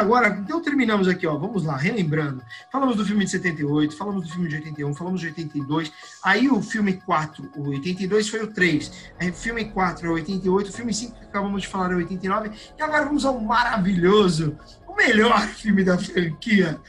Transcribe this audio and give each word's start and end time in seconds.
agora, 0.00 0.28
então 0.28 0.60
terminamos 0.60 1.06
aqui, 1.06 1.26
ó. 1.26 1.36
Vamos 1.36 1.64
lá, 1.64 1.76
relembrando. 1.76 2.42
Falamos 2.72 2.96
do 2.96 3.04
filme 3.04 3.24
de 3.24 3.30
78, 3.30 3.96
falamos 3.96 4.26
do 4.26 4.32
filme 4.32 4.48
de 4.48 4.56
81, 4.56 4.94
falamos 4.94 5.20
de 5.20 5.26
82. 5.28 5.92
Aí 6.22 6.48
o 6.48 6.60
filme 6.62 6.94
4, 6.94 7.50
o 7.56 7.68
82 7.68 8.28
foi 8.28 8.42
o 8.42 8.46
3. 8.48 9.12
Aí 9.18 9.30
o 9.30 9.34
filme 9.34 9.66
4 9.66 10.06
é 10.06 10.10
o 10.10 10.14
88, 10.14 10.68
o 10.68 10.72
filme 10.72 10.94
5 10.94 11.14
que 11.14 11.24
acabamos 11.24 11.62
de 11.62 11.68
falar 11.68 11.92
é 11.92 11.94
o 11.94 11.98
89. 11.98 12.50
E 12.78 12.82
agora 12.82 13.04
vamos 13.04 13.24
ao 13.24 13.38
maravilhoso, 13.40 14.56
o 14.86 14.94
melhor 14.94 15.40
filme 15.46 15.84
da 15.84 15.98
franquia. 15.98 16.80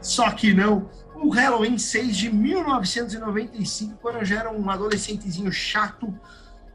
Só 0.00 0.30
que 0.30 0.52
não, 0.52 0.88
o 1.14 1.28
Halloween 1.28 1.78
6 1.78 2.16
de 2.16 2.32
1995, 2.32 3.98
quando 4.00 4.16
eu 4.16 4.24
já 4.24 4.40
era 4.40 4.52
um 4.52 4.68
adolescentezinho 4.70 5.52
chato, 5.52 6.12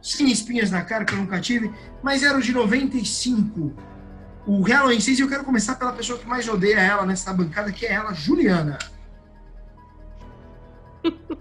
sem 0.02 0.32
espinhas 0.32 0.71
na 0.71 0.82
cara, 0.82 1.04
que 1.04 1.14
eu 1.14 1.18
nunca 1.18 1.40
tive, 1.42 1.71
mas 2.02 2.24
era 2.24 2.38
o 2.38 2.42
de 2.42 2.54
95 2.54 3.73
o 4.49 4.63
Halloween 4.63 4.99
6 4.99 5.20
e 5.20 5.21
eu 5.21 5.30
quero 5.30 5.44
começar 5.44 5.76
pela 5.76 5.94
pessoa 5.94 6.17
que 6.17 6.26
mais 6.26 6.48
odeia 6.48 6.80
ela 6.80 7.05
nessa 7.05 7.31
bancada, 7.31 7.71
que 7.71 7.85
é 7.85 7.94
ela, 7.94 8.12
Juliana. 8.16 8.80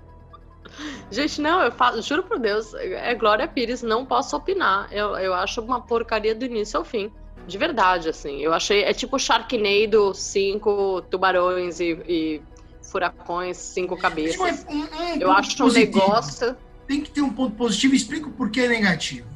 Gente, 1.11 1.41
não, 1.41 1.63
eu 1.63 1.73
falo, 1.73 2.03
juro 2.03 2.23
por 2.23 2.39
Deus, 2.39 2.75
é 2.75 3.15
Glória 3.15 3.49
Pires, 3.49 3.81
não 3.81 4.05
posso 4.05 4.37
opinar. 4.37 4.93
Eu, 4.93 5.17
eu 5.17 5.33
acho 5.33 5.63
uma 5.63 5.81
porcaria 5.81 6.35
do 6.35 6.45
início 6.45 6.79
ao 6.79 6.85
fim. 6.85 7.11
De 7.47 7.57
verdade, 7.57 8.11
assim. 8.11 8.43
Eu 8.43 8.53
achei. 8.53 8.83
É 8.83 8.93
tipo 8.93 9.19
Sharknado, 9.19 10.13
cinco 10.13 11.01
tubarões 11.11 11.81
e, 11.81 11.99
e 12.07 12.43
furacões, 12.83 13.57
cinco 13.57 13.97
cabeças. 13.97 14.67
Um, 14.69 14.81
um 14.81 15.15
eu 15.19 15.33
acho 15.33 15.65
um 15.65 15.73
negócio. 15.73 16.55
Tem 16.87 17.01
que 17.01 17.11
ter 17.11 17.23
um 17.23 17.31
ponto 17.31 17.57
positivo. 17.57 17.95
Explica 17.95 18.29
o 18.29 18.33
porquê 18.33 18.61
é 18.61 18.69
negativo. 18.69 19.27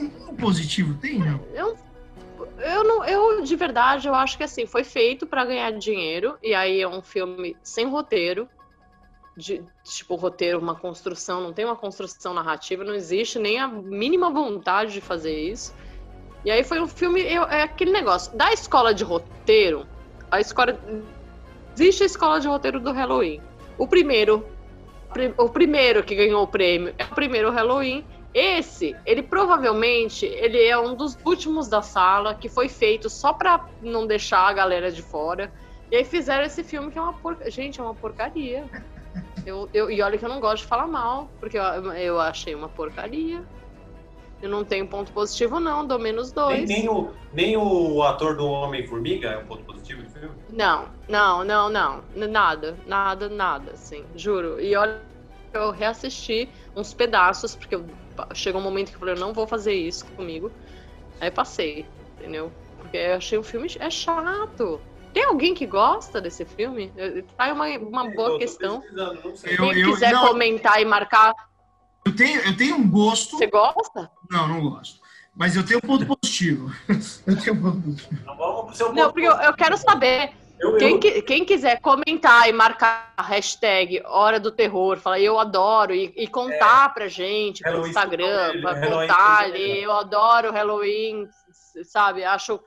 Um, 0.00 0.30
um 0.30 0.34
positivo 0.36 0.94
tem, 0.94 1.18
não? 1.18 1.38
Eu 1.52 1.67
eu 2.68 2.84
não, 2.84 3.04
eu 3.04 3.42
de 3.42 3.56
verdade, 3.56 4.08
eu 4.08 4.14
acho 4.14 4.36
que 4.36 4.44
assim, 4.44 4.66
foi 4.66 4.84
feito 4.84 5.26
para 5.26 5.44
ganhar 5.44 5.70
dinheiro 5.72 6.38
e 6.42 6.54
aí 6.54 6.80
é 6.80 6.88
um 6.88 7.02
filme 7.02 7.56
sem 7.62 7.86
roteiro, 7.86 8.48
de 9.36 9.62
tipo 9.84 10.16
roteiro, 10.16 10.58
uma 10.58 10.74
construção, 10.74 11.40
não 11.40 11.52
tem 11.52 11.64
uma 11.64 11.76
construção 11.76 12.34
narrativa, 12.34 12.82
não 12.82 12.94
existe 12.94 13.38
nem 13.38 13.58
a 13.58 13.68
mínima 13.68 14.30
vontade 14.30 14.92
de 14.92 15.00
fazer 15.00 15.38
isso. 15.38 15.74
E 16.44 16.50
aí 16.50 16.64
foi 16.64 16.80
um 16.80 16.88
filme, 16.88 17.20
eu, 17.22 17.44
é 17.44 17.62
aquele 17.62 17.92
negócio 17.92 18.36
da 18.36 18.52
escola 18.52 18.92
de 18.92 19.04
roteiro, 19.04 19.86
a 20.30 20.40
escola 20.40 20.78
existe 21.74 22.02
a 22.02 22.06
escola 22.06 22.40
de 22.40 22.48
roteiro 22.48 22.80
do 22.80 22.92
Halloween. 22.92 23.40
O 23.78 23.86
primeiro, 23.86 24.44
o 25.36 25.48
primeiro 25.48 26.02
que 26.02 26.14
ganhou 26.14 26.42
o 26.42 26.46
prêmio 26.46 26.94
é 26.98 27.04
o 27.04 27.14
primeiro 27.14 27.50
Halloween 27.50 28.04
esse, 28.38 28.96
ele 29.04 29.22
provavelmente, 29.22 30.24
ele 30.24 30.62
é 30.62 30.78
um 30.78 30.94
dos 30.94 31.18
últimos 31.24 31.68
da 31.68 31.82
sala, 31.82 32.34
que 32.34 32.48
foi 32.48 32.68
feito 32.68 33.10
só 33.10 33.32
pra 33.32 33.66
não 33.82 34.06
deixar 34.06 34.46
a 34.46 34.52
galera 34.52 34.92
de 34.92 35.02
fora. 35.02 35.52
E 35.90 35.96
aí 35.96 36.04
fizeram 36.04 36.44
esse 36.44 36.62
filme 36.62 36.90
que 36.90 36.98
é 36.98 37.02
uma 37.02 37.14
porcaria. 37.14 37.50
Gente, 37.50 37.80
é 37.80 37.82
uma 37.82 37.94
porcaria. 37.94 38.64
Eu, 39.44 39.68
eu, 39.72 39.90
e 39.90 40.00
olha 40.02 40.18
que 40.18 40.24
eu 40.24 40.28
não 40.28 40.40
gosto 40.40 40.62
de 40.62 40.68
falar 40.68 40.86
mal, 40.86 41.28
porque 41.40 41.58
eu, 41.58 41.62
eu 41.62 42.20
achei 42.20 42.54
uma 42.54 42.68
porcaria. 42.68 43.42
Eu 44.40 44.48
não 44.48 44.64
tenho 44.64 44.86
ponto 44.86 45.10
positivo, 45.10 45.58
não, 45.58 45.84
dou 45.84 45.98
menos 45.98 46.30
dois. 46.30 46.68
Nem, 46.68 46.80
nem, 46.80 46.88
o, 46.88 47.10
nem 47.32 47.56
o 47.56 48.02
ator 48.04 48.36
do 48.36 48.46
Homem-Formiga 48.46 49.30
é 49.30 49.38
um 49.38 49.46
ponto 49.46 49.64
positivo 49.64 50.02
do 50.02 50.10
filme? 50.10 50.30
Não, 50.52 50.86
não, 51.08 51.42
não, 51.44 51.68
não. 51.68 52.04
Nada, 52.14 52.76
nada, 52.86 53.28
nada, 53.28 53.72
assim, 53.72 54.04
juro. 54.14 54.60
E 54.60 54.76
olha, 54.76 55.00
eu 55.58 55.70
reassisti 55.70 56.48
uns 56.74 56.94
pedaços, 56.94 57.54
porque 57.54 57.74
eu 57.74 57.86
chegou 58.34 58.60
um 58.60 58.64
momento 58.64 58.90
que 58.90 58.96
eu 58.96 59.00
falei, 59.00 59.14
eu 59.14 59.18
não 59.18 59.32
vou 59.32 59.46
fazer 59.46 59.74
isso 59.74 60.06
comigo. 60.06 60.50
Aí 61.20 61.30
passei, 61.30 61.86
entendeu? 62.18 62.52
Porque 62.78 62.96
eu 62.96 63.16
achei 63.16 63.38
o 63.38 63.42
filme 63.42 63.68
é 63.78 63.90
chato. 63.90 64.80
Tem 65.12 65.24
alguém 65.24 65.54
que 65.54 65.66
gosta 65.66 66.20
desse 66.20 66.44
filme? 66.44 66.92
Tá 67.36 67.52
uma, 67.52 67.66
uma 67.78 68.10
boa 68.10 68.30
eu 68.30 68.38
questão. 68.38 68.82
Quem 69.42 69.78
eu, 69.80 69.92
quiser 69.92 70.12
não, 70.12 70.28
comentar 70.28 70.80
e 70.80 70.84
marcar. 70.84 71.34
Eu 72.04 72.14
tenho, 72.14 72.40
eu 72.40 72.56
tenho 72.56 72.76
um 72.76 72.88
gosto. 72.88 73.36
Você 73.36 73.46
gosta? 73.46 74.10
Não, 74.30 74.46
não 74.46 74.60
gosto. 74.60 75.00
Mas 75.34 75.56
eu 75.56 75.64
tenho 75.64 75.80
um 75.82 75.86
ponto 75.86 76.06
positivo. 76.06 76.72
eu 77.26 77.40
tenho 77.40 77.56
um 77.56 77.62
ponto 77.62 77.80
positivo. 77.82 78.92
Não 78.92 79.12
porque 79.12 79.26
eu, 79.26 79.32
eu 79.32 79.54
quero 79.54 79.76
saber. 79.76 80.32
Eu, 80.60 80.76
quem, 80.76 80.94
eu... 80.94 81.22
quem, 81.22 81.44
quiser 81.44 81.80
comentar 81.80 82.48
e 82.48 82.52
marcar 82.52 83.12
a 83.16 83.22
hashtag 83.22 84.02
Hora 84.04 84.40
do 84.40 84.50
Terror, 84.50 84.98
falar 84.98 85.20
eu 85.20 85.38
adoro, 85.38 85.94
e, 85.94 86.12
e 86.16 86.26
contar 86.26 86.90
é, 86.90 86.94
pra 86.94 87.08
gente 87.08 87.62
no 87.64 87.86
Instagram, 87.86 88.60
pra 88.60 88.80
contar 88.80 89.38
ali, 89.44 89.82
eu 89.82 89.92
adoro 89.92 90.52
Halloween, 90.52 91.28
sabe? 91.84 92.24
Acho 92.24 92.60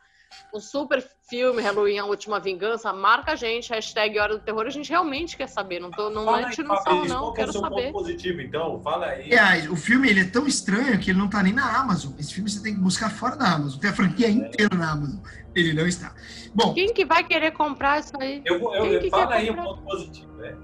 um 0.54 0.60
super 0.60 1.04
filme, 1.30 1.62
Halloween, 1.62 1.98
A 1.98 2.06
Última 2.06 2.40
Vingança, 2.40 2.92
marca 2.92 3.32
a 3.32 3.36
gente, 3.36 3.70
hashtag 3.70 4.20
Hora 4.20 4.38
do 4.38 4.44
Terror, 4.44 4.66
a 4.66 4.70
gente 4.70 4.90
realmente 4.90 5.38
quer 5.38 5.48
saber, 5.48 5.80
não 5.80 5.90
tô 5.90 6.10
não 6.10 6.36
é 6.38 6.50
tirando 6.50 6.76
sal, 6.84 7.06
não, 7.06 7.20
qual 7.20 7.34
quero 7.34 7.48
é 7.48 7.50
o 7.50 7.54
seu 7.54 7.62
saber. 7.62 7.92
Ponto 7.92 8.04
positivo, 8.04 8.42
então, 8.42 8.82
fala 8.82 9.08
aí. 9.08 9.26
Aliás, 9.26 9.70
o 9.70 9.76
filme 9.76 10.10
ele 10.10 10.22
é 10.22 10.26
tão 10.26 10.46
estranho 10.46 11.00
que 11.00 11.12
ele 11.12 11.20
não 11.20 11.30
tá 11.30 11.42
nem 11.42 11.54
na 11.54 11.80
Amazon, 11.80 12.14
esse 12.20 12.34
filme 12.34 12.50
você 12.50 12.62
tem 12.62 12.74
que 12.74 12.82
buscar 12.82 13.10
fora 13.10 13.36
da 13.36 13.54
Amazon, 13.54 13.80
tem 13.80 13.90
a 13.90 13.94
franquia 13.94 14.28
é. 14.28 14.32
inteira 14.32 14.76
na 14.76 14.92
Amazon, 14.92 15.20
ele 15.56 15.74
não 15.74 15.88
está. 15.88 16.14
Bom, 16.54 16.74
Quem 16.74 16.94
que 16.94 17.06
vai 17.06 17.24
querer 17.24 17.52
comprar 17.52 18.02
isso 18.02 18.14
aí? 18.20 18.42
Eu 18.46 18.60
vou, 18.60 18.76
eu, 18.76 18.86
eu 18.86 19.10
fala 19.10 19.36
aí 19.36 19.48
comprar? 19.48 19.64
um 19.64 19.66
ponto 19.68 19.84
positivo, 19.84 20.34
né? 20.34 20.58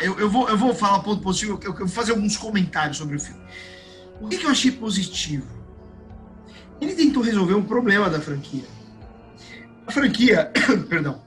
Eu, 0.00 0.18
eu, 0.18 0.28
vou, 0.28 0.48
eu 0.48 0.56
vou 0.56 0.74
falar 0.74 1.00
ponto 1.00 1.22
positivo, 1.22 1.58
eu, 1.62 1.70
eu 1.70 1.76
vou 1.78 1.88
fazer 1.88 2.12
alguns 2.12 2.36
comentários 2.36 2.98
sobre 2.98 3.16
o 3.16 3.20
filme. 3.20 3.40
O 4.20 4.28
que, 4.28 4.36
que 4.36 4.44
eu 4.44 4.50
achei 4.50 4.70
positivo? 4.70 5.46
Ele 6.80 6.94
tentou 6.94 7.22
resolver 7.22 7.54
um 7.54 7.62
problema 7.62 8.10
da 8.10 8.20
franquia 8.20 8.77
franquia, 9.90 10.52
perdão, 10.88 11.22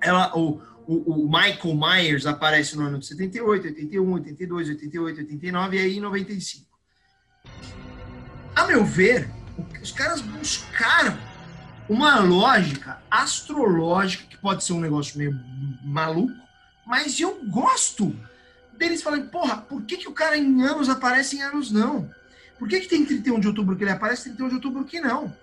ela, 0.00 0.36
o, 0.36 0.60
o, 0.86 1.24
o, 1.24 1.24
Michael 1.26 1.76
Myers 1.76 2.26
aparece 2.26 2.76
no 2.76 2.86
ano 2.86 2.98
de 2.98 3.06
78, 3.06 3.66
81, 3.68 4.12
82, 4.12 4.68
88, 4.70 5.20
89 5.20 5.76
e 5.76 5.80
aí 5.80 6.00
95. 6.00 6.66
A 8.54 8.66
meu 8.66 8.84
ver, 8.84 9.30
os 9.80 9.92
caras 9.92 10.20
buscaram 10.20 11.16
uma 11.88 12.20
lógica 12.20 13.02
astrológica, 13.10 14.24
que 14.24 14.36
pode 14.36 14.64
ser 14.64 14.72
um 14.72 14.80
negócio 14.80 15.18
meio 15.18 15.38
maluco, 15.84 16.32
mas 16.86 17.18
eu 17.20 17.44
gosto 17.46 18.14
deles 18.76 19.02
falarem, 19.02 19.26
porra, 19.26 19.58
por 19.58 19.82
que, 19.82 19.96
que 19.96 20.08
o 20.08 20.12
cara 20.12 20.36
em 20.36 20.62
anos 20.62 20.88
aparece 20.88 21.36
em 21.36 21.42
anos 21.42 21.70
não? 21.70 22.10
Por 22.58 22.68
que, 22.68 22.80
que 22.80 22.88
tem 22.88 23.04
31 23.04 23.40
de 23.40 23.48
outubro 23.48 23.76
que 23.76 23.84
ele 23.84 23.90
aparece, 23.90 24.24
31 24.24 24.48
de 24.48 24.54
outubro 24.54 24.84
que 24.84 25.00
não? 25.00 25.34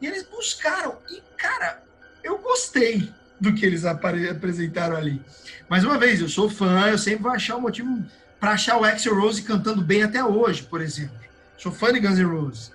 E 0.00 0.06
eles 0.06 0.22
buscaram, 0.24 0.98
e 1.10 1.20
cara, 1.36 1.82
eu 2.22 2.38
gostei 2.38 3.12
do 3.40 3.54
que 3.54 3.64
eles 3.64 3.84
apresentaram 3.84 4.96
ali. 4.96 5.20
Mais 5.68 5.84
uma 5.84 5.98
vez, 5.98 6.20
eu 6.20 6.28
sou 6.28 6.48
fã, 6.50 6.88
eu 6.88 6.98
sempre 6.98 7.22
vou 7.22 7.32
achar 7.32 7.56
um 7.56 7.62
motivo 7.62 8.04
para 8.38 8.52
achar 8.52 8.78
o 8.78 8.84
Axel 8.84 9.18
Rose 9.18 9.42
cantando 9.42 9.82
bem 9.82 10.02
até 10.02 10.24
hoje, 10.24 10.62
por 10.62 10.80
exemplo. 10.80 11.16
Sou 11.56 11.70
fã 11.72 11.92
de 11.92 12.00
Guns 12.00 12.18
N' 12.18 12.24
Roses. 12.24 12.72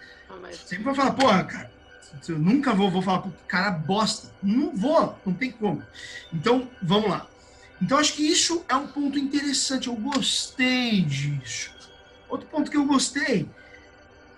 Sempre 0.65 0.85
vou 0.85 0.95
falar, 0.95 1.11
porra, 1.13 1.43
cara, 1.43 1.71
eu 2.27 2.39
nunca 2.39 2.73
vou, 2.73 2.89
vou 2.89 3.01
falar, 3.01 3.27
cara, 3.47 3.71
bosta. 3.71 4.31
Não 4.41 4.75
vou, 4.75 5.17
não 5.25 5.33
tem 5.33 5.51
como. 5.51 5.83
Então, 6.31 6.69
vamos 6.81 7.09
lá. 7.09 7.27
Então, 7.81 7.97
acho 7.97 8.13
que 8.13 8.23
isso 8.23 8.63
é 8.69 8.75
um 8.75 8.87
ponto 8.87 9.19
interessante. 9.19 9.87
Eu 9.87 9.95
gostei 9.95 11.01
disso. 11.01 11.71
Outro 12.29 12.47
ponto 12.47 12.71
que 12.71 12.77
eu 12.77 12.85
gostei 12.85 13.47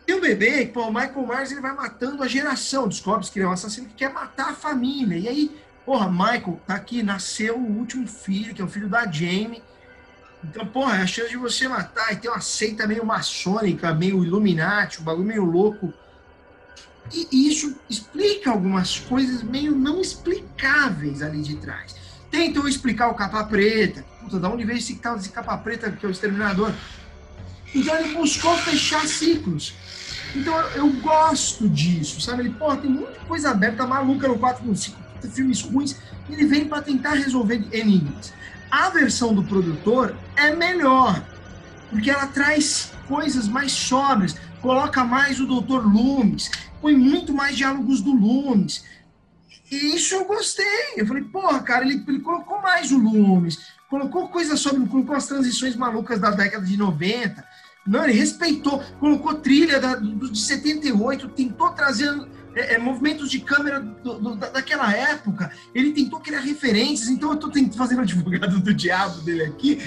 e 0.07 0.13
o 0.13 0.21
bebê, 0.21 0.65
pô, 0.65 0.83
o 0.83 0.93
Michael 0.93 1.27
Myers 1.27 1.51
ele 1.51 1.59
vai 1.59 1.73
matando 1.75 2.23
a 2.23 2.27
geração. 2.27 2.87
Descobre 2.87 3.29
que 3.29 3.37
ele 3.37 3.45
é 3.45 3.49
um 3.49 3.51
assassino 3.51 3.87
que 3.87 3.93
quer 3.93 4.13
matar 4.13 4.51
a 4.51 4.55
família. 4.55 5.17
E 5.17 5.27
aí, 5.27 5.57
porra, 5.85 6.09
Michael, 6.09 6.61
tá 6.65 6.75
aqui, 6.75 7.03
nasceu 7.03 7.57
o 7.57 7.77
último 7.77 8.07
filho, 8.07 8.55
que 8.55 8.61
é 8.61 8.65
o 8.65 8.69
filho 8.69 8.87
da 8.87 9.05
Jamie. 9.05 9.61
Então, 10.41 10.65
porra, 10.65 11.01
a 11.03 11.05
chance 11.05 11.29
de 11.29 11.35
você 11.35 11.67
matar 11.67 12.13
e 12.13 12.15
ter 12.15 12.29
uma 12.29 12.39
seita 12.39 12.87
meio 12.87 13.05
maçônica, 13.05 13.93
meio 13.93 14.23
Illuminati, 14.23 15.01
um 15.01 15.03
bagulho 15.03 15.27
meio 15.27 15.43
louco. 15.43 15.93
E 17.11 17.49
isso 17.49 17.75
explica 17.89 18.51
algumas 18.51 18.99
coisas 18.99 19.43
meio 19.43 19.75
não 19.75 19.99
explicáveis 19.99 21.21
ali 21.21 21.41
de 21.41 21.57
trás. 21.57 21.95
Tentam 22.31 22.65
explicar 22.65 23.09
o 23.09 23.13
capa 23.13 23.43
preta. 23.43 24.05
Puta, 24.21 24.39
da 24.39 24.49
onde 24.49 24.63
veio 24.63 24.77
esse 24.77 24.95
tal 24.95 25.17
desse 25.17 25.29
capa 25.29 25.57
preta 25.57 25.91
que 25.91 26.05
é 26.05 26.09
o 26.09 26.11
exterminador? 26.11 26.73
Então 27.75 27.95
ele 27.97 28.13
buscou 28.13 28.55
fechar 28.57 29.05
ciclos. 29.05 29.73
Então 30.35 30.53
eu, 30.75 30.91
gosto 30.93 31.67
disso, 31.69 32.21
sabe? 32.21 32.43
Ele, 32.43 32.49
pô, 32.51 32.75
tem 32.75 32.89
muita 32.89 33.19
coisa 33.21 33.51
aberta 33.51 33.87
maluca 33.87 34.27
no 34.27 34.37
4 34.37 34.65
no 34.65 34.75
5, 34.75 34.97
filmes 35.29 35.61
ruins, 35.61 35.95
ele 36.29 36.45
vem 36.45 36.67
para 36.67 36.81
tentar 36.81 37.13
resolver 37.13 37.67
enigmas. 37.71 38.33
A 38.69 38.89
versão 38.89 39.33
do 39.33 39.43
produtor 39.43 40.15
é 40.35 40.53
melhor, 40.53 41.23
porque 41.89 42.11
ela 42.11 42.27
traz 42.27 42.91
coisas 43.07 43.47
mais 43.47 43.71
sóbrias, 43.71 44.35
coloca 44.61 45.03
mais 45.03 45.39
o 45.39 45.45
Dr. 45.45 45.85
Loomis, 45.85 46.51
põe 46.81 46.95
muito 46.95 47.33
mais 47.33 47.55
diálogos 47.55 48.01
do 48.01 48.13
Loomis. 48.13 48.83
E 49.71 49.95
isso 49.95 50.15
eu 50.15 50.25
gostei. 50.25 50.65
Eu 50.95 51.05
falei, 51.05 51.23
porra, 51.23 51.61
cara, 51.61 51.85
ele, 51.85 52.03
ele 52.07 52.19
colocou 52.19 52.61
mais 52.61 52.91
o 52.91 52.97
Loomis, 52.97 53.57
colocou 53.89 54.27
coisas 54.27 54.59
sobre, 54.59 54.85
colocou 54.87 55.15
as 55.15 55.27
transições 55.27 55.75
malucas 55.75 56.19
da 56.19 56.31
década 56.31 56.65
de 56.65 56.77
90 56.77 57.43
não, 57.87 58.03
ele 58.03 58.13
respeitou, 58.13 58.83
colocou 58.99 59.35
trilha 59.35 59.79
da, 59.79 59.95
do, 59.95 60.29
de 60.29 60.39
78, 60.39 61.29
tentou 61.29 61.69
trazer 61.71 62.09
é, 62.53 62.75
é, 62.75 62.77
movimentos 62.77 63.31
de 63.31 63.39
câmera 63.39 63.79
do, 63.79 64.19
do, 64.19 64.35
daquela 64.35 64.91
época. 64.93 65.51
Ele 65.73 65.93
tentou 65.93 66.19
criar 66.19 66.41
referências, 66.41 67.07
então 67.07 67.31
eu 67.31 67.37
tentando, 67.37 67.77
fazendo 67.77 68.01
advogado 68.01 68.59
do 68.59 68.73
diabo 68.73 69.21
dele 69.21 69.43
aqui. 69.43 69.81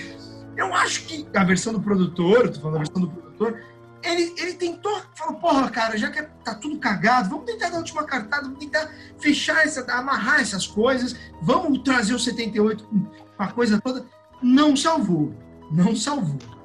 Eu 0.56 0.74
acho 0.74 1.04
que 1.04 1.26
a 1.34 1.44
versão 1.44 1.72
do 1.72 1.80
produtor, 1.80 2.48
tô 2.48 2.60
falando 2.60 2.72
da 2.72 2.78
versão 2.78 3.02
do 3.02 3.08
produtor, 3.08 3.60
ele, 4.02 4.32
ele 4.38 4.54
tentou, 4.54 4.98
falou, 5.14 5.34
porra, 5.34 5.68
cara, 5.70 5.98
já 5.98 6.10
que 6.10 6.22
tá 6.42 6.54
tudo 6.54 6.78
cagado, 6.78 7.28
vamos 7.28 7.44
tentar 7.44 7.68
dar 7.68 7.76
a 7.76 7.80
última 7.80 8.04
cartada, 8.04 8.44
vamos 8.44 8.58
tentar 8.58 8.90
fechar 9.18 9.64
essa, 9.64 9.82
amarrar 9.92 10.40
essas 10.40 10.66
coisas, 10.66 11.14
vamos 11.42 11.82
trazer 11.82 12.14
o 12.14 12.18
78 12.18 12.82
com 12.84 13.42
a 13.42 13.48
coisa 13.48 13.78
toda. 13.78 14.06
Não 14.42 14.74
salvou. 14.74 15.34
Não 15.70 15.94
salvou. 15.94 16.59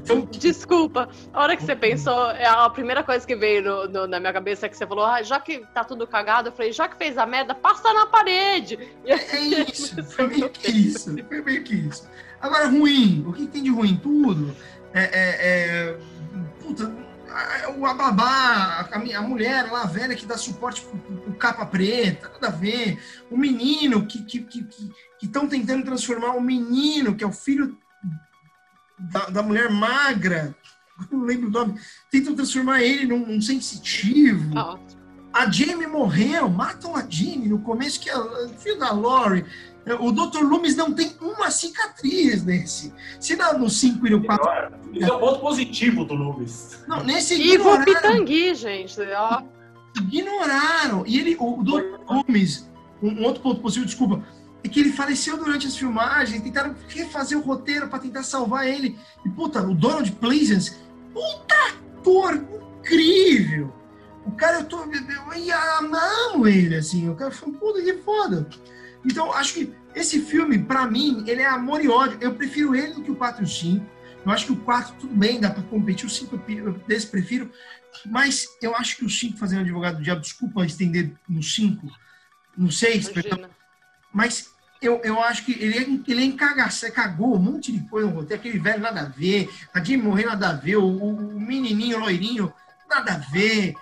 Desculpa, 0.38 1.08
a 1.32 1.40
hora 1.40 1.56
que 1.56 1.62
você 1.62 1.76
pensou, 1.76 2.30
é 2.30 2.46
a 2.46 2.68
primeira 2.70 3.02
coisa 3.02 3.26
que 3.26 3.36
veio 3.36 3.62
no, 3.62 3.88
no, 3.88 4.06
na 4.06 4.18
minha 4.20 4.32
cabeça 4.32 4.66
é 4.66 4.68
que 4.68 4.76
você 4.76 4.86
falou, 4.86 5.04
ah, 5.04 5.22
já 5.22 5.38
que 5.38 5.60
tá 5.72 5.84
tudo 5.84 6.06
cagado, 6.06 6.48
eu 6.48 6.52
falei, 6.52 6.72
já 6.72 6.88
que 6.88 6.96
fez 6.96 7.16
a 7.18 7.26
merda, 7.26 7.54
passa 7.54 7.92
na 7.92 8.06
parede. 8.06 8.78
É, 9.04 9.36
é 9.36 9.40
isso, 9.70 10.02
foi 10.04 10.26
meio 10.28 10.48
que 10.48 10.70
isso, 10.70 11.14
foi 11.28 11.42
meio 11.42 11.64
que 11.64 11.74
isso. 11.74 12.08
Agora, 12.40 12.68
ruim, 12.68 13.24
o 13.26 13.32
que 13.32 13.46
tem 13.46 13.62
de 13.62 13.70
ruim? 13.70 13.96
Tudo. 13.96 14.54
É, 14.94 15.02
é, 15.02 15.36
é 15.40 15.98
puta, 16.60 16.92
a, 17.32 17.90
a 17.90 17.94
babá, 17.94 18.88
a, 18.90 18.96
a, 18.96 19.22
mulher 19.22 19.70
lá, 19.70 19.82
a 19.82 19.86
velha 19.86 20.14
que 20.14 20.26
dá 20.26 20.36
suporte 20.36 20.82
pro, 20.82 20.98
pro 20.98 21.34
capa 21.34 21.66
preta, 21.66 22.28
nada 22.28 22.48
a 22.48 22.50
ver. 22.50 22.98
O 23.30 23.36
menino 23.36 24.06
que 24.06 24.18
estão 24.18 24.46
que, 24.46 24.64
que, 24.64 24.90
que, 25.18 25.28
tentando 25.48 25.84
transformar 25.84 26.36
o 26.36 26.40
menino, 26.40 27.14
que 27.14 27.24
é 27.24 27.26
o 27.26 27.32
filho 27.32 27.76
da, 29.10 29.26
da 29.26 29.42
mulher 29.42 29.70
magra, 29.70 30.54
não 31.10 31.22
lembro 31.22 31.48
o 31.48 31.50
nome, 31.50 31.80
tentam 32.10 32.34
transformar 32.34 32.82
ele 32.82 33.06
num, 33.06 33.26
num 33.26 33.40
sensitivo. 33.40 34.50
Oh. 34.56 34.78
A 35.32 35.50
Jamie 35.50 35.86
morreu, 35.86 36.48
matam 36.48 36.94
a 36.94 37.00
Jamie 37.08 37.48
no 37.48 37.60
começo, 37.60 37.98
que 37.98 38.10
é 38.10 38.16
o 38.16 38.48
filho 38.50 38.78
da 38.78 38.92
Lori. 38.92 39.46
O 39.98 40.12
Dr. 40.12 40.42
Loomis 40.42 40.76
não 40.76 40.92
tem 40.92 41.16
uma 41.20 41.50
cicatriz 41.50 42.44
nesse. 42.44 42.92
Se 43.18 43.34
dá 43.34 43.52
no 43.54 43.68
5 43.68 44.06
e 44.06 44.10
no 44.10 44.22
4. 44.22 44.74
Isso 44.92 45.10
é 45.10 45.12
um 45.12 45.18
ponto 45.18 45.40
positivo 45.40 46.04
do 46.04 46.14
Loomis. 46.14 46.84
Não, 46.86 47.02
nesse 47.02 47.34
ignoraram. 47.34 47.82
E 47.82 47.84
Pitangui, 47.86 48.54
gente. 48.54 49.00
Ó. 49.00 49.42
Ignoraram. 49.96 51.04
E 51.06 51.18
ele, 51.18 51.36
o, 51.40 51.62
Dr. 51.64 51.98
Loomis, 52.08 52.70
um, 53.02 53.08
um 53.08 53.24
outro 53.24 53.42
ponto 53.42 53.60
positivo, 53.60 53.86
desculpa, 53.86 54.22
é 54.64 54.68
que 54.68 54.80
ele 54.80 54.92
faleceu 54.92 55.36
durante 55.36 55.66
as 55.66 55.76
filmagens, 55.76 56.42
tentaram 56.42 56.74
refazer 56.88 57.38
o 57.38 57.42
roteiro 57.42 57.88
para 57.88 57.98
tentar 57.98 58.22
salvar 58.22 58.66
ele. 58.66 58.98
E 59.24 59.28
puta, 59.28 59.62
o 59.62 59.74
Donald 59.74 60.10
Pleasance, 60.12 60.76
puta 61.12 61.52
ator 62.02 62.44
incrível. 62.80 63.72
O 64.26 64.32
cara, 64.32 64.58
eu 64.58 64.64
tô. 64.64 64.84
Eu 64.84 65.34
ia 65.34 65.78
amando 65.78 66.46
ele, 66.48 66.76
assim. 66.76 67.08
O 67.08 67.14
cara 67.14 67.30
falou, 67.30 67.54
puta 67.54 67.82
que 67.82 67.94
foda. 67.98 68.48
Então, 69.04 69.32
acho 69.32 69.54
que 69.54 69.72
esse 69.94 70.20
filme, 70.20 70.58
para 70.58 70.86
mim, 70.86 71.24
ele 71.26 71.42
é 71.42 71.46
amor 71.46 71.84
e 71.84 71.88
ódio. 71.88 72.18
Eu 72.20 72.34
prefiro 72.34 72.74
ele 72.74 72.94
do 72.94 73.02
que 73.02 73.10
o 73.10 73.16
4 73.16 73.42
e 73.42 73.44
o 73.44 73.48
5. 73.48 73.86
Eu 74.24 74.30
acho 74.30 74.46
que 74.46 74.52
o 74.52 74.56
4, 74.56 74.94
tudo 75.00 75.14
bem, 75.14 75.40
dá 75.40 75.50
para 75.50 75.62
competir. 75.64 76.06
O 76.06 76.10
5 76.10 76.40
eu 76.48 76.72
desse 76.86 77.06
prefiro. 77.06 77.50
Mas 78.06 78.46
eu 78.60 78.76
acho 78.76 78.96
que 78.96 79.04
o 79.04 79.10
5 79.10 79.36
fazendo 79.36 79.62
advogado 79.62 79.96
do 79.96 80.02
diabo, 80.02 80.20
desculpa 80.20 80.64
estender 80.64 81.12
no 81.28 81.42
5, 81.42 81.86
no 82.56 82.70
6, 82.70 83.08
perdão. 83.08 83.48
Mas 84.12 84.50
eu, 84.80 85.00
eu 85.04 85.20
acho 85.22 85.44
que 85.44 85.52
ele, 85.52 86.02
ele 86.06 86.24
encagaçou, 86.24 86.90
cagou 86.90 87.36
um 87.36 87.38
monte 87.38 87.70
de 87.72 87.80
coisa 87.88 88.08
no 88.08 88.14
roteiro. 88.14 88.40
Aquele 88.40 88.58
velho 88.58 88.80
nada 88.80 89.02
a 89.02 89.04
ver. 89.04 89.48
A 89.72 89.82
Jimmy 89.82 90.02
morreu 90.02 90.28
nada 90.28 90.50
a 90.50 90.52
ver. 90.54 90.76
O, 90.76 90.86
o 90.86 91.40
menininho 91.40 92.00
loirinho 92.00 92.52
nada 92.88 93.14
a 93.14 93.18
ver. 93.18 93.74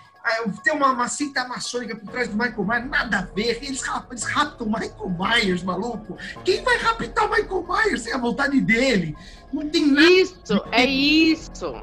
Tem 0.62 0.74
uma, 0.74 0.92
uma 0.92 1.08
maçônica 1.48 1.96
por 1.96 2.10
trás 2.10 2.28
do 2.28 2.36
Michael 2.36 2.64
Myers, 2.64 2.90
nada 2.90 3.18
a 3.18 3.22
ver. 3.22 3.62
Eles, 3.64 3.82
eles 4.10 4.22
raptam 4.24 4.66
o 4.66 4.70
Michael 4.70 5.10
Myers, 5.18 5.62
maluco. 5.62 6.16
Quem 6.44 6.62
vai 6.62 6.76
raptar 6.76 7.24
o 7.26 7.30
Michael 7.30 7.66
Myers 7.66 8.02
sem 8.02 8.12
a 8.12 8.18
vontade 8.18 8.60
dele? 8.60 9.16
Não 9.50 9.68
tem 9.68 9.86
nada. 9.86 10.06
Isso, 10.06 10.64
é 10.70 10.84
isso. 10.84 11.74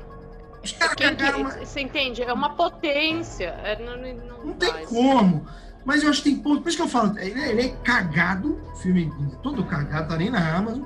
Os 0.63 0.71
caras 0.71 0.95
cagaram 0.95 1.41
uma... 1.41 1.51
Você 1.51 1.81
entende? 1.81 2.21
É 2.21 2.31
uma 2.31 2.51
potência. 2.51 3.55
É, 3.63 3.83
não, 3.83 3.97
não, 3.97 4.45
não 4.45 4.53
tem 4.53 4.71
como. 4.85 5.47
Mas 5.87 6.03
eu 6.03 6.09
acho 6.09 6.21
que 6.21 6.31
tem 6.31 6.37
ponto. 6.37 6.61
Por 6.61 6.67
isso 6.67 6.75
que 6.75 6.83
eu 6.83 6.89
falo, 6.89 7.17
ele, 7.17 7.39
é, 7.39 7.49
ele 7.49 7.61
é 7.61 7.69
cagado, 7.81 8.59
filme 8.81 9.09
todo 9.41 9.63
cagado, 9.63 10.09
tá 10.09 10.17
nem 10.17 10.29
na 10.29 10.57
Amazon. 10.57 10.83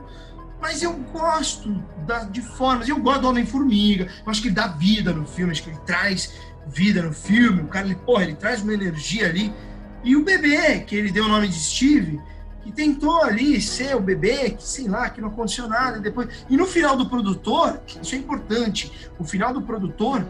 Mas 0.62 0.84
eu 0.84 0.94
gosto 0.94 1.74
da, 2.06 2.20
de 2.26 2.40
formas. 2.40 2.88
Eu 2.88 3.00
gosto 3.00 3.22
do 3.22 3.30
Homem-Formiga. 3.30 4.04
Eu 4.04 4.32
acho 4.32 4.44
que 4.44 4.50
ele 4.50 4.56
dá 4.56 4.68
vida 4.68 5.12
no 5.12 5.26
filme, 5.26 5.52
acho 5.52 5.64
que 5.64 5.72
ele 5.72 5.80
traz 5.88 6.40
vida 6.68 7.02
no 7.02 7.12
filme. 7.12 7.64
O 7.64 7.68
cara, 7.68 7.88
ele, 7.88 7.96
porra, 7.96 8.26
ele 8.26 8.36
traz 8.36 8.62
uma 8.62 8.76
energia 8.76 9.26
ali. 9.26 9.52
E 10.04 10.16
o 10.16 10.24
bebê, 10.24 10.82
que 10.82 10.96
ele 10.96 11.12
deu 11.12 11.26
o 11.26 11.28
nome 11.28 11.48
de 11.48 11.56
Steve, 11.56 12.22
que 12.62 12.72
tentou 12.72 13.24
ali 13.24 13.60
ser 13.60 13.96
o 13.96 14.00
bebê, 14.00 14.52
que 14.52 14.64
sei 14.64 14.88
lá, 14.88 15.10
que 15.10 15.20
não 15.20 15.30
aconteceu 15.30 15.68
nada. 15.68 15.98
E, 15.98 16.02
depois... 16.02 16.46
e 16.48 16.56
no 16.56 16.68
final 16.68 16.96
do 16.96 17.10
produtor, 17.10 17.82
isso 18.00 18.14
é 18.14 18.20
importante, 18.20 19.10
o 19.18 19.24
final 19.24 19.52
do 19.52 19.64
produtor, 19.64 20.24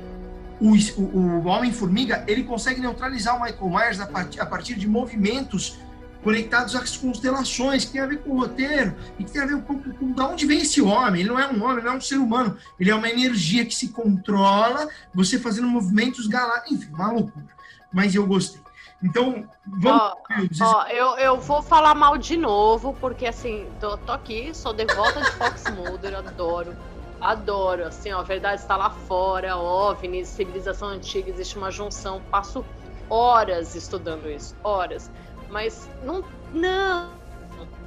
o, 0.62 1.02
o, 1.02 1.18
o 1.18 1.48
Homem-Formiga, 1.48 2.24
ele 2.28 2.44
consegue 2.44 2.80
neutralizar 2.80 3.36
o 3.36 3.44
Michael 3.44 3.70
Myers 3.70 4.00
a 4.00 4.06
partir, 4.06 4.40
a 4.40 4.46
partir 4.46 4.76
de 4.76 4.88
movimentos 4.88 5.80
conectados 6.24 6.76
às 6.76 6.96
constelações, 6.96 7.84
que 7.84 7.94
tem 7.94 8.02
a 8.02 8.06
ver 8.06 8.20
com 8.20 8.30
o 8.30 8.40
roteiro, 8.40 8.96
e 9.18 9.24
que 9.24 9.32
tem 9.32 9.42
a 9.42 9.46
ver 9.48 9.56
um 9.56 9.62
pouco 9.62 9.92
com 9.96 10.12
de 10.12 10.22
onde 10.22 10.46
vem 10.46 10.62
esse 10.62 10.80
homem. 10.80 11.22
Ele 11.22 11.30
não 11.30 11.40
é 11.40 11.48
um 11.48 11.64
homem, 11.64 11.78
ele 11.78 11.86
não 11.86 11.94
é 11.94 11.98
um 11.98 12.02
ser 12.02 12.18
humano. 12.18 12.56
Ele 12.80 12.92
é 12.92 12.96
uma 12.96 13.10
energia 13.10 13.66
que 13.66 13.74
se 13.74 13.88
controla, 13.88 14.88
você 15.14 15.40
fazendo 15.40 15.68
movimentos 15.68 16.28
galácticos. 16.28 16.84
Enfim, 16.84 16.94
uma 16.94 17.12
loucura. 17.12 17.48
Mas 17.92 18.14
eu 18.14 18.28
gostei. 18.28 18.62
Então, 19.04 19.50
vamos. 19.66 20.62
Ó, 20.62 20.62
ó, 20.62 20.88
eu, 20.88 21.18
eu 21.18 21.42
vou 21.42 21.64
falar 21.64 21.96
mal 21.96 22.20
de 22.20 22.38
novo, 22.38 22.96
porque 23.02 23.26
assim, 23.26 23.68
tô, 23.80 23.98
tô 23.98 24.12
aqui, 24.12 24.54
sou 24.54 24.74
devota 24.74 25.22
de 25.22 25.32
Fox 25.32 25.64
Mulder, 25.72 26.20
adoro. 26.20 26.78
Adoro, 27.22 27.86
assim, 27.86 28.12
ó, 28.12 28.20
a 28.20 28.24
verdade 28.24 28.62
está 28.62 28.76
lá 28.76 28.90
fora, 28.90 29.56
OVNIs, 29.56 30.28
civilização 30.28 30.90
antiga, 30.90 31.30
existe 31.30 31.56
uma 31.58 31.70
junção, 31.70 32.22
passo 32.32 32.66
horas 33.10 33.76
estudando 33.76 34.30
isso, 34.30 34.56
horas. 34.64 35.12
Mas 35.50 35.90
não. 36.04 36.24
Não! 36.52 37.12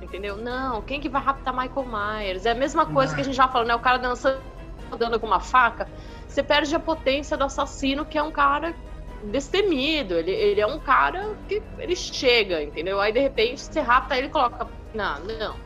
Entendeu? 0.01 0.37
Não, 0.37 0.81
quem 0.83 1.01
que 1.01 1.09
vai 1.09 1.21
raptar 1.21 1.53
Michael 1.53 1.87
Myers? 1.87 2.47
É 2.47 2.53
a 2.53 2.55
mesma 2.55 2.87
coisa 2.87 3.15
que 3.15 3.21
a 3.21 3.25
gente 3.25 3.37
já 3.37 3.49
falou, 3.49 3.67
né? 3.67 3.75
O 3.75 3.81
cara 3.81 3.99
dançando 3.99 4.41
dando 4.97 5.19
com 5.19 5.27
uma 5.27 5.41
faca. 5.41 5.89
Você 6.29 6.43
perde 6.43 6.75
a 6.75 6.81
potência 6.81 7.37
do 7.37 7.45
assassino, 7.45 8.05
que 8.05 8.19
é 8.19 8.23
um 8.23 8.31
cara 8.31 8.75
destemido. 9.25 10.15
Ele, 10.15 10.31
ele 10.31 10.61
é 10.61 10.67
um 10.67 10.79
cara 10.79 11.35
que 11.49 11.63
ele 11.79 11.97
chega, 11.97 12.63
entendeu? 12.63 13.01
Aí 13.01 13.13
de 13.13 13.21
repente 13.21 13.63
você 13.63 13.81
rapta 13.81 14.17
ele 14.17 14.29
e 14.29 14.31
coloca. 14.31 14.69
Não, 14.95 15.19
não. 15.21 15.57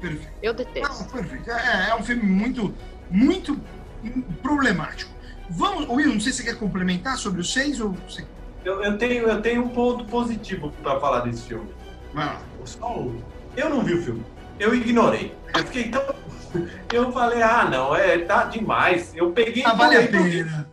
Perfeito. 0.00 0.32
Eu 0.42 0.54
detesto. 0.54 1.04
Não, 1.04 1.10
perfeito. 1.10 1.50
É, 1.50 1.90
é 1.90 1.94
um 1.94 2.02
filme 2.02 2.22
muito, 2.22 2.74
muito 3.10 3.58
problemático. 4.42 5.10
Vamos, 5.48 5.88
Will, 5.88 6.12
não 6.12 6.20
sei 6.20 6.32
se 6.32 6.38
você 6.38 6.44
quer 6.44 6.58
complementar 6.58 7.18
sobre 7.18 7.40
os 7.40 7.52
seis 7.52 7.80
ou 7.80 7.92
você 8.08 8.24
eu, 8.64 8.82
eu, 8.82 8.98
tenho, 8.98 9.26
eu 9.26 9.40
tenho 9.40 9.64
um 9.64 9.68
ponto 9.68 10.04
positivo 10.04 10.72
para 10.82 11.00
falar 11.00 11.20
desse 11.20 11.48
filme. 11.48 11.70
Ah. 12.14 12.38
Eu 13.56 13.70
não 13.70 13.82
vi 13.82 13.94
o 13.94 14.02
filme. 14.02 14.24
Eu 14.58 14.74
ignorei. 14.74 15.34
Eu 15.54 15.64
fiquei 15.66 15.88
tão. 15.88 16.02
Eu 16.92 17.12
falei, 17.12 17.40
ah, 17.40 17.64
não, 17.70 17.94
é, 17.94 18.18
tá 18.18 18.44
demais. 18.44 19.14
Eu 19.14 19.30
peguei. 19.30 19.64
Ah, 19.64 19.72
vale 19.72 19.96
a 19.96 20.08
pena. 20.08 20.68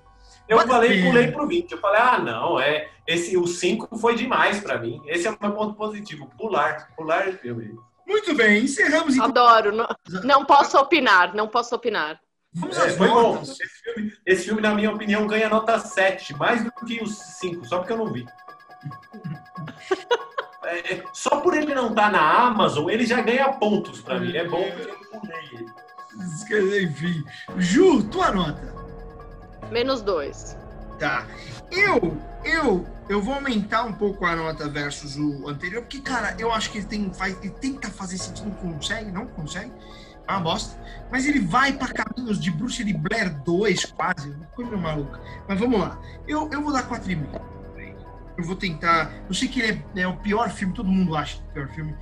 Eu 0.50 0.58
vale 0.58 0.70
falei, 0.70 0.89
pena. 0.89 1.08
pulei 1.08 1.32
pro 1.32 1.48
20. 1.48 1.72
Eu 1.72 1.77
falei, 1.77 2.01
ah, 2.01 2.17
não, 2.17 2.60
é. 2.60 2.89
Esse, 3.06 3.38
o 3.38 3.46
5 3.46 3.96
foi 3.98 4.15
demais 4.15 4.60
para 4.60 4.79
mim. 4.79 5.00
Esse 5.06 5.27
é 5.27 5.32
o 5.32 5.38
meu 5.39 5.51
ponto 5.51 5.75
positivo. 5.75 6.27
Pular, 6.36 6.89
pular 6.96 7.32
filme. 7.34 7.77
Muito 8.08 8.34
bem, 8.36 8.63
encerramos. 8.63 9.20
Adoro. 9.20 9.72
Não, 9.72 9.88
não 10.24 10.46
posso 10.46 10.77
opinar, 10.79 11.36
não 11.36 11.48
posso 11.48 11.75
opinar. 11.75 12.20
Vamos 12.54 12.77
é, 12.77 12.89
foi 12.89 13.08
bom. 13.08 13.42
Esse 13.42 13.84
filme, 13.84 14.13
esse 14.25 14.46
filme, 14.46 14.62
na 14.62 14.74
minha 14.74 14.92
opinião, 14.92 15.27
ganha 15.27 15.50
nota 15.50 15.80
7, 15.80 16.36
mais 16.36 16.63
do 16.63 16.72
que 16.72 17.01
os 17.01 17.16
5, 17.16 17.66
só 17.66 17.80
porque 17.80 17.94
eu 17.94 17.98
não 17.98 18.12
vi. 18.12 18.27
É, 20.68 21.01
só 21.13 21.39
por 21.39 21.56
ele 21.56 21.74
não 21.74 21.92
estar 21.92 22.08
tá 22.08 22.12
na 22.12 22.48
Amazon, 22.48 22.89
ele 22.89 23.06
já 23.06 23.22
ganha 23.22 23.54
pontos 23.54 24.01
para 24.01 24.20
mim. 24.20 24.36
É 24.36 24.46
bom 24.46 24.70
porque 24.70 24.92
eu 24.92 25.22
pulei 25.22 25.50
ele. 25.54 26.84
Enfim. 26.84 27.24
Ju, 27.56 28.04
tua 28.10 28.32
nota? 28.32 28.75
Menos 29.72 30.01
2. 30.01 30.58
Tá. 31.00 31.25
Eu, 31.72 32.18
eu, 32.44 32.86
eu 33.08 33.22
vou 33.22 33.36
aumentar 33.36 33.84
um 33.84 33.94
pouco 33.94 34.25
a 34.25 34.36
nota 34.36 34.68
versus 34.68 35.16
o 35.16 35.48
anterior, 35.48 35.84
porque, 35.84 36.01
cara, 36.01 36.36
eu 36.38 36.51
acho 36.51 36.70
que 36.70 36.80
ele, 36.80 36.88
tem, 36.88 37.13
faz, 37.13 37.38
ele 37.42 37.51
tenta 37.51 37.89
fazer 37.89 38.18
sentido, 38.18 38.50
não 38.50 38.56
consegue, 38.56 39.12
não 39.12 39.27
consegue 39.27 39.72
é 40.27 40.31
uma 40.31 40.39
bosta. 40.41 40.79
Mas 41.12 41.25
ele 41.25 41.39
vai 41.39 41.74
para 41.74 41.93
caminhos 41.93 42.39
de 42.39 42.51
Bruce 42.51 42.84
Lee 42.84 42.93
Blair 42.93 43.41
2, 43.43 43.86
quase, 43.86 44.36
coisa 44.55 44.75
maluca. 44.75 45.19
Mas 45.48 45.60
vamos 45.60 45.79
lá. 45.79 46.00
Eu, 46.27 46.50
eu 46.51 46.62
vou 46.62 46.74
dar 46.74 46.88
4,5. 46.88 47.41
Eu 48.38 48.43
vou 48.43 48.55
tentar. 48.55 49.12
Eu 49.27 49.34
sei 49.34 49.48
que 49.48 49.60
ele 49.60 49.84
é, 49.96 50.01
é, 50.01 50.07
o 50.07 50.17
pior 50.17 50.50
filme, 50.50 50.74
todo 50.74 50.88
mundo 50.88 51.15
acha 51.15 51.38
é 51.38 51.50
o 51.50 51.53
pior 51.53 51.69
filme 51.69 51.96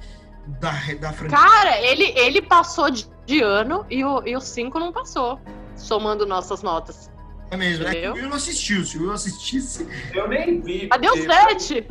da, 0.60 0.72
da 1.00 1.14
franquia. 1.14 1.38
Cara, 1.38 1.80
ele, 1.82 2.12
ele 2.18 2.42
passou 2.42 2.90
de, 2.90 3.08
de 3.26 3.42
ano 3.42 3.86
e 3.90 4.04
o 4.04 4.42
5 4.42 4.78
e 4.78 4.82
o 4.82 4.84
não 4.84 4.92
passou, 4.92 5.40
somando 5.76 6.26
nossas 6.26 6.62
notas. 6.62 7.10
É 7.52 7.58
mesmo, 7.58 7.88
é 7.88 8.10
o 8.10 8.14
Will 8.14 8.30
não 8.30 8.38
assistiu. 8.38 8.84
Se 8.84 8.98
o 8.98 9.02
Will 9.02 9.12
assistisse. 9.12 9.88
Eu 10.14 10.28
nem 10.28 10.60
vi. 10.62 10.88
Cadê 10.88 11.08
o 11.08 11.12
porque 11.12 11.60
7? 11.60 11.88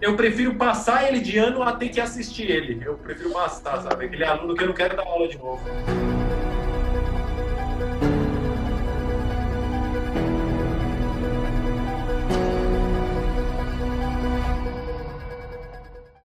Eu 0.00 0.16
prefiro 0.16 0.54
passar 0.54 1.08
ele 1.08 1.20
de 1.20 1.36
ano 1.38 1.62
a 1.62 1.72
ter 1.72 1.88
que 1.88 2.00
assistir 2.00 2.50
ele. 2.50 2.80
Eu 2.84 2.94
prefiro 2.94 3.30
passar, 3.30 3.82
sabe? 3.82 4.06
Aquele 4.06 4.24
aluno 4.24 4.54
que 4.54 4.62
eu 4.62 4.68
não 4.68 4.74
quero 4.74 4.96
dar 4.96 5.04
aula 5.04 5.28
de 5.28 5.38
novo. 5.38 5.60